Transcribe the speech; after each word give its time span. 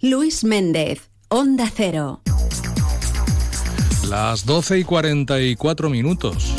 Luis 0.00 0.44
Méndez, 0.44 1.10
Onda 1.28 1.68
Cero. 1.74 2.20
Las 4.08 4.46
12 4.46 4.78
y 4.78 4.84
44 4.84 5.90
minutos. 5.90 6.54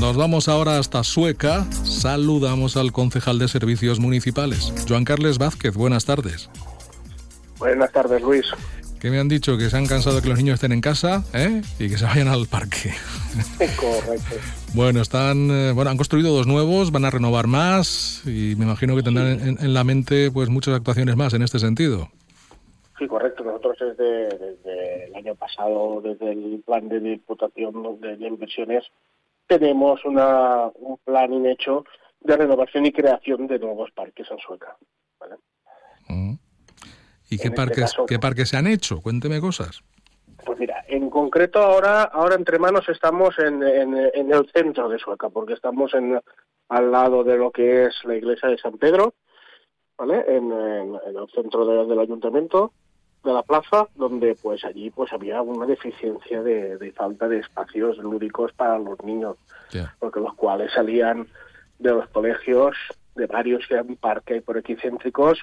Nos 0.00 0.18
vamos 0.18 0.48
ahora 0.48 0.78
hasta 0.78 1.02
Sueca. 1.04 1.66
Saludamos 1.82 2.76
al 2.76 2.92
concejal 2.92 3.38
de 3.38 3.48
Servicios 3.48 4.00
Municipales, 4.00 4.74
Joan 4.86 5.06
Carles 5.06 5.38
Vázquez. 5.38 5.74
Buenas 5.74 6.04
tardes. 6.04 6.50
Buenas 7.58 7.90
tardes, 7.90 8.20
Luis. 8.20 8.44
Que 9.00 9.10
me 9.10 9.20
han 9.20 9.28
dicho 9.28 9.56
que 9.56 9.70
se 9.70 9.76
han 9.76 9.86
cansado 9.86 10.16
de 10.16 10.22
que 10.22 10.28
los 10.28 10.38
niños 10.38 10.54
estén 10.54 10.72
en 10.72 10.80
casa 10.80 11.22
¿eh? 11.32 11.62
y 11.78 11.88
que 11.88 11.96
se 11.96 12.04
vayan 12.04 12.26
al 12.26 12.46
parque. 12.46 12.92
Correcto. 13.78 14.34
bueno, 14.74 15.00
están, 15.00 15.50
eh, 15.50 15.72
bueno, 15.72 15.90
han 15.90 15.96
construido 15.96 16.34
dos 16.34 16.48
nuevos, 16.48 16.90
van 16.90 17.04
a 17.04 17.10
renovar 17.10 17.46
más 17.46 18.22
y 18.26 18.56
me 18.56 18.64
imagino 18.64 18.96
que 18.96 19.04
tendrán 19.04 19.58
en, 19.60 19.74
la 19.74 19.84
mente 19.84 20.32
pues 20.32 20.48
muchas 20.48 20.74
actuaciones 20.74 21.16
más 21.16 21.32
en 21.34 21.42
este 21.42 21.60
sentido. 21.60 22.08
Sí, 22.98 23.06
correcto. 23.06 23.44
Nosotros 23.44 23.76
desde, 23.78 24.36
desde 24.36 25.04
el 25.04 25.14
año 25.14 25.36
pasado, 25.36 26.00
desde 26.02 26.32
el 26.32 26.62
plan 26.66 26.88
de 26.88 26.98
diputación 26.98 28.00
de, 28.00 28.26
inversiones, 28.26 28.84
tenemos 29.46 30.04
una, 30.04 30.66
un 30.74 30.98
plan 31.04 31.46
hecho 31.46 31.84
de 32.20 32.36
renovación 32.36 32.86
y 32.86 32.92
creación 32.92 33.46
de 33.46 33.60
nuevos 33.60 33.92
parques 33.92 34.28
en 34.28 34.38
Sueca. 34.38 34.76
¿Y 37.30 37.36
qué, 37.36 37.48
este 37.48 37.56
parques, 37.56 37.94
qué 38.06 38.18
parques 38.18 38.48
se 38.48 38.56
han 38.56 38.66
hecho? 38.66 39.00
Cuénteme 39.00 39.40
cosas. 39.40 39.82
Pues 40.44 40.58
mira, 40.58 40.84
en 40.88 41.10
concreto 41.10 41.58
ahora, 41.58 42.04
ahora 42.04 42.34
entre 42.34 42.58
manos 42.58 42.88
estamos 42.88 43.38
en, 43.38 43.62
en, 43.62 44.32
el 44.32 44.50
centro 44.52 44.88
de 44.88 44.98
Sueca, 44.98 45.28
porque 45.28 45.52
estamos 45.52 45.92
en, 45.94 46.18
al 46.68 46.90
lado 46.90 47.24
de 47.24 47.36
lo 47.36 47.50
que 47.50 47.86
es 47.86 47.94
la 48.04 48.16
iglesia 48.16 48.48
de 48.48 48.58
San 48.58 48.78
Pedro, 48.78 49.14
¿vale? 49.96 50.24
En, 50.28 50.50
el 50.52 51.28
centro 51.34 51.84
del 51.86 51.98
ayuntamiento 51.98 52.72
de 53.24 53.32
la 53.32 53.42
plaza, 53.42 53.88
donde 53.94 54.36
pues 54.40 54.64
allí 54.64 54.90
pues 54.90 55.12
había 55.12 55.42
una 55.42 55.66
deficiencia 55.66 56.42
de, 56.42 56.92
falta 56.96 57.28
de 57.28 57.40
espacios 57.40 57.98
lúdicos 57.98 58.52
para 58.52 58.78
los 58.78 59.02
niños, 59.02 59.36
porque 59.98 60.20
los 60.20 60.34
cuales 60.34 60.72
salían 60.72 61.26
de 61.78 61.90
los 61.90 62.08
colegios 62.08 62.76
de 63.14 63.26
varios 63.26 63.66
que 63.66 63.74
un 63.74 63.96
parque 63.96 64.40
por 64.40 64.56
aquí 64.56 64.76
céntricos 64.76 65.40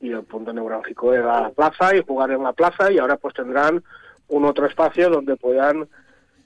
y 0.00 0.10
el 0.12 0.24
punto 0.24 0.52
neurálgico 0.52 1.12
era 1.12 1.42
la 1.42 1.50
plaza 1.50 1.94
y 1.94 2.02
jugar 2.02 2.30
en 2.30 2.42
la 2.42 2.52
plaza 2.52 2.90
y 2.90 2.98
ahora 2.98 3.16
pues 3.16 3.34
tendrán 3.34 3.82
un 4.28 4.44
otro 4.44 4.66
espacio 4.66 5.10
donde 5.10 5.36
puedan 5.36 5.88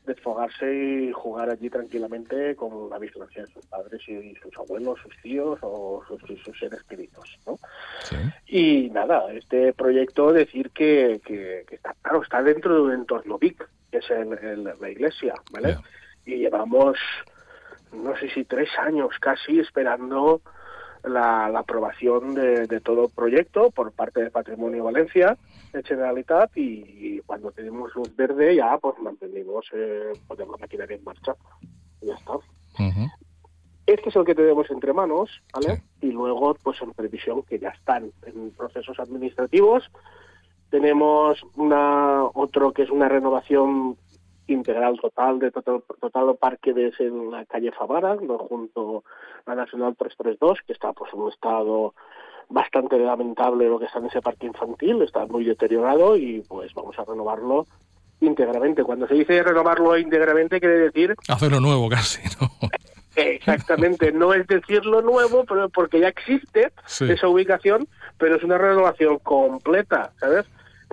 desfogarse 0.07 0.75
y 0.75 1.13
jugar 1.13 1.51
allí 1.51 1.71
tranquilamente 1.71 2.55
con 2.57 2.91
la 2.91 2.99
vigilancia 2.99 3.43
de 3.43 3.53
sus 3.53 3.65
padres 3.67 4.03
y 4.07 4.35
sus 4.37 4.55
abuelos, 4.59 5.01
sus 5.01 5.17
tíos 5.23 5.59
o 5.63 6.03
sus, 6.07 6.21
sus 6.43 6.59
seres 6.59 6.83
queridos, 6.85 7.39
¿no? 7.47 7.59
Y 8.47 8.91
nada, 8.91 9.33
este 9.33 9.73
proyecto 9.73 10.33
decir 10.33 10.71
que, 10.71 11.21
que, 11.25 11.65
está 11.71 11.95
claro, 12.03 12.23
está 12.23 12.43
dentro 12.43 12.75
de 12.75 12.81
un 12.83 12.93
entorno 12.93 13.39
BIC, 13.39 13.67
que 13.91 13.99
es 13.99 14.11
el, 14.11 14.65
la 14.79 14.91
iglesia, 14.91 15.35
¿vale? 15.51 15.79
Y 16.27 16.37
llevamos, 16.37 16.99
no 17.93 18.15
sé 18.19 18.29
si 18.31 18.45
tres 18.45 18.69
años 18.79 19.11
casi 19.21 19.59
esperando 19.59 20.43
la, 21.05 21.47
aprobación 21.47 22.35
de, 22.35 22.81
todo 22.81 23.05
el 23.05 23.11
proyecto 23.11 23.71
por 23.71 23.93
parte 23.93 24.23
de 24.23 24.31
Patrimonio 24.31 24.85
Valencia, 24.85 25.37
de 25.73 25.83
Generalitat, 25.83 26.51
y, 26.57 27.21
cuando 27.27 27.51
tenemos 27.53 27.95
luz 27.95 28.15
verde 28.17 28.57
ya 28.57 28.77
pues 28.79 28.99
mantenemos, 28.99 29.67
eh, 29.73 30.13
la 30.37 30.45
maquinaria 30.59 30.97
en 30.97 31.05
marcha. 31.05 31.35
Y 32.01 32.07
ya 32.07 32.15
está. 32.15 32.35
Este 33.87 34.09
es 34.09 34.17
el 34.17 34.25
que 34.25 34.35
tenemos 34.35 34.71
entre 34.71 34.93
manos, 34.93 35.31
¿vale? 35.53 35.83
Y 36.01 36.11
luego, 36.11 36.55
pues 36.63 36.81
en 36.81 36.93
previsión 36.93 37.43
que 37.43 37.59
ya 37.59 37.69
están 37.69 38.13
en 38.25 38.51
procesos 38.53 38.99
administrativos. 38.99 39.91
Tenemos 40.71 41.43
una 41.57 42.25
otro 42.33 42.73
que 42.73 42.83
es 42.83 42.91
una 42.91 43.09
renovación 43.09 43.97
integral 44.47 44.99
total 45.01 45.39
de 45.39 45.51
total, 45.51 45.83
total 46.01 46.37
parque 46.37 46.73
de 46.73 46.93
en 46.99 47.31
la 47.31 47.45
calle 47.47 47.73
Favara, 47.73 48.17
junto 48.17 49.05
a 49.47 49.55
Nacional 49.55 49.97
332, 49.97 50.61
que 50.67 50.73
está 50.73 50.93
pues 50.93 51.13
en 51.13 51.21
un 51.21 51.33
estado 51.33 51.95
bastante 52.49 52.99
lamentable 52.99 53.69
lo 53.69 53.79
que 53.79 53.87
está 53.87 53.99
en 53.99 54.07
ese 54.07 54.21
parque 54.21 54.47
infantil, 54.47 55.03
está 55.03 55.27
muy 55.27 55.45
deteriorado 55.45 56.17
y 56.17 56.43
pues 56.49 56.73
vamos 56.75 56.99
a 56.99 57.05
renovarlo 57.05 57.67
íntegramente. 58.21 58.85
Cuando 58.85 59.07
se 59.07 59.15
dice 59.15 59.43
renovarlo 59.43 59.97
íntegramente 59.97 60.61
quiere 60.61 60.79
decir... 60.79 61.15
Hacerlo 61.29 61.61
nuevo 61.61 61.89
casi, 61.89 62.23
¿no? 62.41 62.51
Exactamente, 63.17 64.11
no 64.11 64.35
es 64.35 64.47
decirlo 64.47 65.01
nuevo, 65.01 65.45
pero 65.45 65.69
porque 65.69 66.01
ya 66.01 66.09
existe 66.09 66.73
esa 67.01 67.29
ubicación, 67.29 67.87
pero 68.19 68.37
es 68.37 68.43
una 68.43 68.59
renovación 68.59 69.19
completa, 69.21 70.13
¿sabes? 70.19 70.47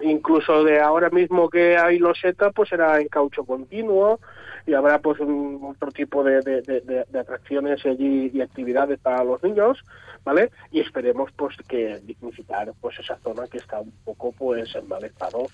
Incluso 0.04 0.64
de 0.64 0.80
ahora 0.80 1.10
mismo 1.10 1.50
que 1.50 1.78
hay 1.78 2.00
loseta, 2.00 2.52
pues 2.52 2.70
será 2.70 3.00
en 3.00 3.08
caucho 3.08 3.44
continuo 3.44 4.20
y 4.66 4.74
habrá 4.74 5.00
pues 5.00 5.20
un, 5.20 5.60
otro 5.64 5.92
tipo 5.92 6.24
de, 6.24 6.42
de, 6.42 7.20
atracciones 7.20 7.86
allí 7.86 8.32
y 8.34 8.42
actividades 8.42 9.00
para 9.00 9.24
los 9.24 9.42
niños, 9.44 9.84
¿vale? 10.24 10.52
Y 10.72 10.80
esperemos 10.80 11.32
pues 11.36 11.56
que 11.68 12.00
dignificar 12.04 12.72
pues 12.80 13.00
esa 13.00 13.18
zona 13.18 13.48
que 13.48 13.58
está 13.58 13.80
un 13.80 13.92
poco 14.04 14.32
pues 14.32 14.74
en 14.76 14.88
mal 14.88 15.04
estado 15.04 15.48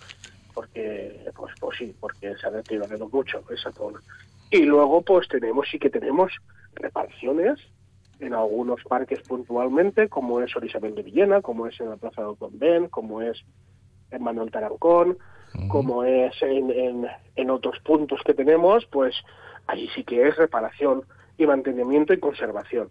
porque 0.54 1.26
pues 1.36 1.54
pues 1.60 1.78
sí, 1.78 1.96
porque 2.00 2.36
se 2.36 2.48
ha 2.48 2.52
deteriorado 2.52 3.08
mucho 3.10 3.44
esa 3.52 3.72
zona. 3.72 4.00
Y 4.50 4.64
luego 4.64 5.02
pues 5.02 5.28
tenemos 5.28 5.68
sí 5.70 5.80
que 5.80 5.90
tenemos 5.90 6.32
reparaciones 6.74 7.60
en 8.20 8.34
algunos 8.34 8.84
parques 8.84 9.22
puntualmente, 9.22 10.10
como 10.10 10.42
es 10.42 10.56
Orisabel 10.56 10.96
de 10.96 11.04
Villena, 11.04 11.42
como 11.42 11.68
es 11.68 11.80
en 11.80 11.90
la 11.90 11.98
Plaza 11.98 12.24
del 12.24 12.38
Convent, 12.38 12.90
como 12.90 13.22
es 13.22 13.44
en 14.12 14.24
Manuel 14.24 14.52
Tarancón, 14.52 15.18
como 15.70 16.04
es 16.04 16.34
en, 16.42 17.08
en, 17.36 17.50
otros 17.50 17.80
puntos 17.80 18.22
que 18.24 18.34
tenemos, 18.34 18.86
pues 18.86 19.16
ahí 19.66 19.90
sí 19.96 20.04
que 20.04 20.28
es 20.28 20.36
reparación 20.36 21.04
y 21.38 21.48
mantenimiento 21.48 22.14
y 22.14 22.20
conservación. 22.20 22.90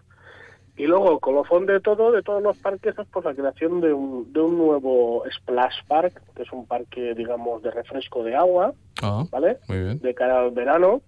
Y 0.77 0.87
luego, 0.87 1.13
el 1.13 1.21
colofón 1.21 1.65
de 1.65 1.81
todo, 1.81 2.13
de 2.13 2.23
todos 2.23 2.43
los 2.43 2.57
parques, 2.59 2.99
es 2.99 3.07
pues 3.11 3.25
la 3.25 3.35
creación 3.35 3.81
de 3.81 3.95
un, 3.95 4.31
de 4.33 4.41
un 4.41 4.59
nuevo 4.59 5.23
Splash 5.31 5.85
Park, 5.89 6.21
que 6.35 6.43
es 6.43 6.53
un 6.53 6.67
parque, 6.67 7.15
digamos, 7.15 7.63
de 7.63 7.71
refresco 7.71 8.23
de 8.23 8.37
agua, 8.37 8.75
ah, 9.03 9.25
¿vale? 9.31 9.59
De 9.69 10.15
cara 10.15 10.41
al 10.41 10.51
verano. 10.51 11.01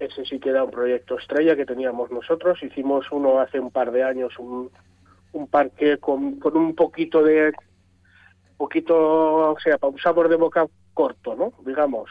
Ese 0.00 0.24
sí 0.24 0.40
que 0.40 0.48
era 0.50 0.64
un 0.64 0.72
proyecto 0.72 1.16
estrella 1.16 1.54
que 1.54 1.64
teníamos 1.64 2.10
nosotros. 2.10 2.60
Hicimos 2.60 3.06
uno 3.12 3.38
hace 3.38 3.60
un 3.60 3.70
par 3.70 3.92
de 3.92 4.02
años, 4.02 4.36
un, 4.40 4.70
un 5.32 5.46
parque 5.46 5.98
con, 5.98 6.40
con 6.40 6.56
un 6.56 6.74
poquito 6.74 7.22
de 7.22 7.52
poquito, 8.56 9.52
o 9.52 9.58
sea, 9.60 9.78
para 9.78 9.92
un 9.92 9.98
sabor 9.98 10.28
de 10.28 10.36
boca 10.36 10.66
corto, 10.92 11.34
¿no? 11.34 11.52
Digamos. 11.64 12.10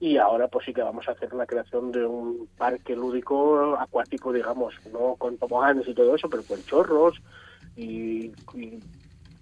Y 0.00 0.16
ahora 0.16 0.46
pues 0.48 0.64
sí 0.64 0.72
que 0.72 0.82
vamos 0.82 1.08
a 1.08 1.12
hacer 1.12 1.32
la 1.34 1.46
creación 1.46 1.90
de 1.90 2.04
un 2.06 2.48
parque 2.56 2.94
lúdico 2.94 3.76
acuático, 3.78 4.32
digamos, 4.32 4.74
no 4.92 5.16
con 5.16 5.36
toboganes 5.38 5.88
y 5.88 5.94
todo 5.94 6.14
eso, 6.14 6.28
pero 6.30 6.44
con 6.44 6.62
chorros 6.64 7.20
y, 7.76 8.32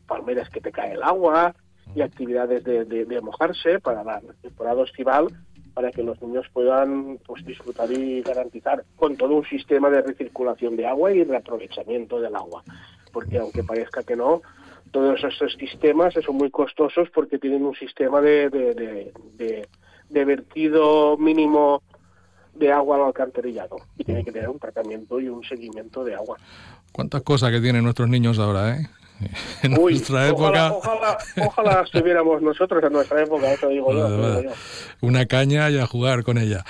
palmeras 0.07 0.49
que 0.51 0.61
te 0.61 0.71
cae 0.71 0.93
el 0.93 1.03
agua 1.03 1.55
y 1.95 2.01
actividades 2.01 2.63
de, 2.63 2.85
de, 2.85 3.21
mojarse 3.21 3.81
para 3.81 4.05
la 4.05 4.21
temporada 4.41 4.85
estival 4.85 5.27
para 5.75 5.91
que 5.91 6.05
los 6.05 6.23
niños 6.23 6.47
puedan 6.53 7.19
pues 7.27 7.45
disfrutar 7.45 7.91
y 7.91 8.23
garantizar 8.23 8.85
con 8.95 9.17
todo 9.17 9.35
un 9.35 9.45
sistema 9.45 9.91
de 9.91 10.03
recirculación 10.03 10.77
de 10.77 10.87
agua 10.87 11.13
y 11.13 11.25
reaprovechamiento 11.25 12.21
del 12.21 12.37
agua 12.37 12.63
porque 13.17 13.39
aunque 13.39 13.65
parezca 13.65 14.03
que 14.03 14.15
no 14.15 14.43
todos 14.97 15.23
estos 15.25 15.53
sistemas 15.59 16.15
son 16.25 16.37
muy 16.37 16.51
costosos 16.51 17.11
porque 17.13 17.39
tienen 17.39 17.67
un 17.67 17.75
sistema 17.75 18.23
de, 18.23 18.49
de, 18.49 20.25
vertido 20.25 21.19
mínimo 21.19 21.83
de 22.55 22.73
agua 22.73 22.97
al 22.97 23.03
alcantarillado 23.03 23.77
y 23.99 24.05
tiene 24.05 24.25
que 24.25 24.33
tener 24.33 24.49
un 24.49 24.59
tratamiento 24.59 25.21
y 25.21 25.29
un 25.29 25.45
seguimiento 25.45 26.03
de 26.03 26.15
agua. 26.15 26.39
¿Cuántas 26.93 27.21
cosas 27.21 27.51
que 27.51 27.61
tienen 27.61 27.85
nuestros 27.85 28.09
niños 28.09 28.39
ahora, 28.39 28.75
eh? 28.75 28.87
En 29.63 29.73
nuestra 29.73 30.29
época. 30.29 30.73
Ojalá, 30.73 31.19
ojalá, 31.45 31.83
estuviéramos 31.85 32.41
nosotros 32.41 32.83
en 32.83 32.93
nuestra 32.95 33.23
época, 33.23 33.53
eso 33.53 33.69
digo 33.69 33.93
yo. 33.93 34.51
Una 35.03 35.27
caña 35.27 35.69
y 35.69 35.79
a 35.79 35.87
jugar 35.87 36.25
con 36.25 36.39
ella. 36.39 36.65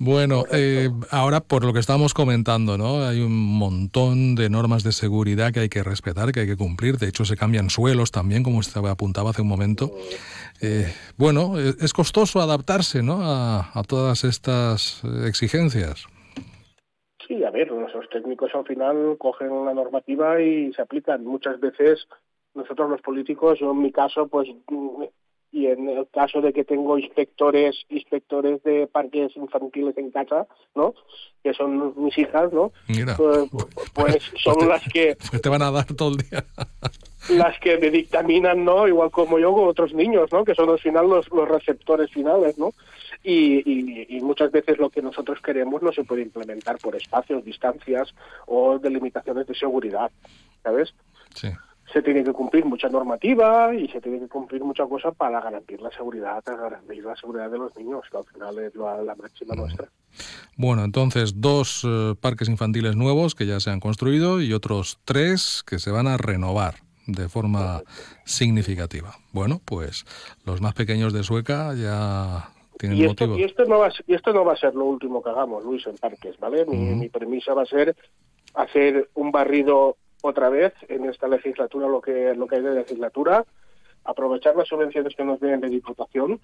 Bueno, 0.00 0.44
eh, 0.52 0.90
ahora 1.10 1.40
por 1.40 1.64
lo 1.64 1.72
que 1.72 1.80
estábamos 1.80 2.14
comentando, 2.14 2.78
¿no? 2.78 3.04
Hay 3.04 3.20
un 3.20 3.58
montón 3.58 4.36
de 4.36 4.48
normas 4.48 4.84
de 4.84 4.92
seguridad 4.92 5.52
que 5.52 5.60
hay 5.60 5.68
que 5.68 5.82
respetar, 5.82 6.30
que 6.30 6.40
hay 6.40 6.46
que 6.46 6.56
cumplir. 6.56 6.98
De 6.98 7.08
hecho, 7.08 7.24
se 7.24 7.36
cambian 7.36 7.68
suelos 7.68 8.12
también, 8.12 8.44
como 8.44 8.58
usted 8.58 8.80
apuntaba 8.84 9.30
hace 9.30 9.42
un 9.42 9.48
momento. 9.48 9.90
Eh, 10.62 10.86
bueno, 11.16 11.58
eh, 11.58 11.74
es 11.80 11.92
costoso 11.92 12.40
adaptarse, 12.40 13.02
¿no? 13.02 13.18
A, 13.22 13.82
todas 13.88 14.22
estas 14.22 15.02
exigencias. 15.26 16.06
Sí, 17.26 17.42
a 17.42 17.50
ver, 17.50 17.72
nuestros 17.72 18.08
técnicos 18.10 18.54
al 18.54 18.66
final 18.66 19.16
cogen 19.18 19.64
la 19.64 19.74
normativa 19.74 20.40
y 20.40 20.72
se 20.74 20.82
aplican. 20.82 21.24
Muchas 21.24 21.58
veces 21.58 22.06
nosotros 22.54 22.88
los 22.88 23.00
políticos, 23.02 23.58
yo 23.60 23.72
en 23.72 23.82
mi 23.82 23.90
caso, 23.90 24.28
pues 24.28 24.48
y 25.50 25.66
en 25.66 25.88
el 25.88 26.06
caso 26.08 26.40
de 26.40 26.52
que 26.52 26.64
tengo 26.64 26.98
inspectores 26.98 27.76
inspectores 27.88 28.62
de 28.64 28.86
parques 28.86 29.36
infantiles 29.36 29.96
en 29.96 30.10
casa, 30.10 30.46
¿no? 30.74 30.94
Que 31.42 31.54
son 31.54 31.94
mis 31.96 32.16
hijas, 32.18 32.52
¿no? 32.52 32.72
Mira, 32.88 33.16
pues, 33.16 33.50
pues 33.94 34.22
son 34.42 34.54
pues 34.54 34.58
te, 34.58 34.66
las 34.66 34.92
que 34.92 35.16
pues 35.30 35.42
te 35.42 35.48
van 35.48 35.62
a 35.62 35.70
dar 35.70 35.86
todo 35.86 36.10
el 36.10 36.18
día. 36.18 36.44
las 37.30 37.58
que 37.60 37.78
me 37.78 37.90
dictaminan, 37.90 38.64
¿no? 38.64 38.86
Igual 38.86 39.10
como 39.10 39.38
yo 39.38 39.52
con 39.52 39.68
otros 39.68 39.94
niños, 39.94 40.30
¿no? 40.32 40.44
Que 40.44 40.54
son 40.54 40.68
al 40.68 40.78
final 40.78 41.08
los, 41.08 41.28
los 41.30 41.48
receptores 41.48 42.10
finales, 42.10 42.58
¿no? 42.58 42.72
Y, 43.24 43.58
y, 43.68 44.06
y, 44.16 44.20
muchas 44.20 44.52
veces 44.52 44.78
lo 44.78 44.90
que 44.90 45.02
nosotros 45.02 45.40
queremos 45.42 45.82
no 45.82 45.92
se 45.92 46.04
puede 46.04 46.22
implementar 46.22 46.78
por 46.78 46.94
espacios, 46.94 47.44
distancias 47.44 48.14
o 48.46 48.78
delimitaciones 48.78 49.46
de 49.46 49.54
seguridad, 49.56 50.10
¿sabes? 50.62 50.94
Sí 51.34 51.48
se 51.92 52.02
tiene 52.02 52.22
que 52.22 52.32
cumplir 52.32 52.64
mucha 52.64 52.88
normativa 52.88 53.74
y 53.74 53.88
se 53.88 54.00
tiene 54.00 54.20
que 54.20 54.28
cumplir 54.28 54.62
mucha 54.62 54.86
cosa 54.86 55.12
para 55.12 55.40
garantizar 55.40 55.82
la 55.82 55.90
seguridad, 55.90 56.42
para 56.42 56.58
garantizar 56.58 57.04
la 57.04 57.16
seguridad 57.16 57.50
de 57.50 57.58
los 57.58 57.76
niños, 57.76 58.02
que 58.10 58.16
al 58.16 58.24
final 58.24 58.58
es 58.58 58.74
la, 58.74 59.02
la 59.02 59.14
máxima 59.14 59.54
nuestra. 59.54 59.88
Bueno, 60.56 60.84
entonces 60.84 61.40
dos 61.40 61.86
eh, 61.86 62.14
parques 62.20 62.48
infantiles 62.48 62.96
nuevos 62.96 63.34
que 63.34 63.46
ya 63.46 63.60
se 63.60 63.70
han 63.70 63.80
construido 63.80 64.40
y 64.40 64.52
otros 64.52 64.98
tres 65.04 65.62
que 65.66 65.78
se 65.78 65.90
van 65.90 66.06
a 66.06 66.16
renovar 66.16 66.74
de 67.06 67.28
forma 67.28 67.82
significativa. 68.24 69.14
Bueno, 69.32 69.60
pues 69.64 70.04
los 70.44 70.60
más 70.60 70.74
pequeños 70.74 71.12
de 71.12 71.22
Sueca 71.22 71.74
ya 71.74 72.50
tienen 72.78 72.98
y 72.98 73.04
esto, 73.04 73.26
motivo. 73.26 73.38
Y 73.38 73.44
esto, 73.44 73.64
no 73.64 73.78
va, 73.78 73.90
y 74.06 74.14
esto 74.14 74.32
no 74.32 74.44
va 74.44 74.52
a 74.52 74.56
ser 74.56 74.74
lo 74.74 74.84
último 74.84 75.22
que 75.22 75.30
hagamos, 75.30 75.64
Luis, 75.64 75.86
en 75.86 75.96
parques, 75.96 76.38
¿vale? 76.38 76.66
Mi 76.66 77.08
premisa 77.08 77.54
va 77.54 77.62
a 77.62 77.66
ser 77.66 77.96
hacer 78.54 79.08
un 79.14 79.32
barrido 79.32 79.96
otra 80.22 80.48
vez 80.48 80.72
en 80.88 81.04
esta 81.08 81.28
legislatura, 81.28 81.88
lo 81.88 82.00
que, 82.00 82.34
lo 82.34 82.46
que 82.46 82.56
hay 82.56 82.62
de 82.62 82.74
legislatura, 82.74 83.44
aprovechar 84.04 84.56
las 84.56 84.68
subvenciones 84.68 85.14
que 85.14 85.24
nos 85.24 85.40
vienen 85.40 85.60
de 85.60 85.68
Diputación 85.68 86.40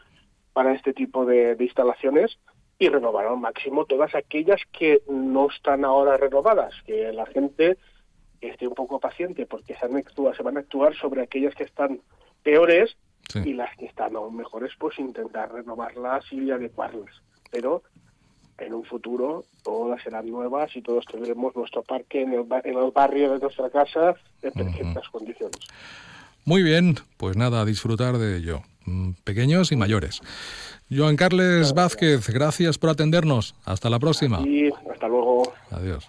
para 0.53 0.73
este 0.75 0.93
tipo 0.93 1.25
de, 1.25 1.56
de 1.56 1.65
instalaciones 1.65 2.38
y 2.79 2.88
renovar 2.88 3.26
al 3.26 3.38
máximo 3.38 3.85
todas 3.87 4.15
aquellas 4.15 4.61
que 4.73 5.03
no 5.09 5.49
están 5.49 5.85
ahora 5.85 6.17
renovadas, 6.17 6.75
que 6.87 7.12
la 7.12 7.26
gente 7.26 7.79
esté 8.41 8.67
un 8.69 8.75
poco 8.75 9.00
paciente 9.00 9.47
porque 9.47 9.75
se, 9.75 9.87
han 9.87 9.93
actua- 9.93 10.37
se 10.37 10.43
van 10.43 10.56
a 10.56 10.61
actuar 10.61 10.94
sobre 10.94 11.23
aquellas 11.23 11.55
que 11.55 11.65
están 11.65 12.00
peores 12.43 12.97
Sí. 13.31 13.41
y 13.43 13.53
las 13.55 13.75
que 13.79 13.87
están 13.87 14.15
aún 14.17 14.37
mejores, 14.37 14.73
pues 14.79 14.99
intentar 14.99 15.50
renovarlas 15.50 16.31
y 16.31 16.50
adecuarlas. 16.50 17.11
Pero 17.50 17.82
en 18.58 18.74
un 18.74 18.84
futuro 18.84 19.44
todas 19.62 20.02
serán 20.02 20.28
nuevas 20.30 20.74
y 20.76 20.82
todos 20.82 21.04
tendremos 21.06 21.54
nuestro 21.56 21.82
parque 21.82 22.22
en 22.22 22.32
el, 22.32 22.42
ba- 22.44 22.60
en 22.64 22.76
el 22.78 22.90
barrio 22.92 23.32
de 23.32 23.38
nuestra 23.40 23.68
casa 23.70 24.14
en 24.42 24.52
perfectas 24.52 25.08
condiciones. 25.10 25.58
Muy 26.44 26.62
bien, 26.62 26.96
pues 27.16 27.36
nada, 27.36 27.62
a 27.62 27.64
disfrutar 27.64 28.18
de 28.18 28.36
ello, 28.36 28.62
mm, 28.84 29.12
pequeños 29.24 29.72
y 29.72 29.76
mayores. 29.76 30.20
Joan 30.94 31.16
Carles 31.16 31.72
Vázquez, 31.72 32.28
gracias 32.28 32.76
por 32.78 32.90
atendernos. 32.90 33.54
Hasta 33.64 33.88
la 33.90 33.98
próxima. 33.98 34.40
Y 34.46 34.70
hasta 34.92 35.08
luego. 35.08 35.52
Adiós. 35.70 36.06